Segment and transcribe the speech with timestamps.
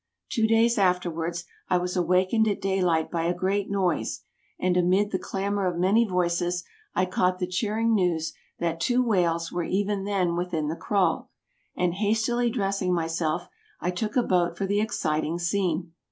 [0.31, 4.21] Two days afterwards, I was awakened at daylight by a great noise,
[4.59, 6.63] and amid the clamor of many voices,
[6.95, 11.29] I caught the cheering news that two whales were even then within the kraal,
[11.75, 13.47] and hastily dressing myself,
[13.79, 15.91] I took a boat for the exciting scene.